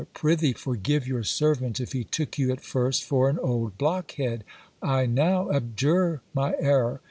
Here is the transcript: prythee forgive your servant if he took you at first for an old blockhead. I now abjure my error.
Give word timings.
prythee 0.15 0.51
forgive 0.51 1.05
your 1.07 1.21
servant 1.23 1.79
if 1.79 1.91
he 1.91 2.03
took 2.03 2.39
you 2.39 2.51
at 2.51 2.59
first 2.59 3.03
for 3.03 3.29
an 3.29 3.37
old 3.37 3.77
blockhead. 3.77 4.43
I 4.81 5.05
now 5.05 5.51
abjure 5.51 6.21
my 6.33 6.55
error. 6.57 6.99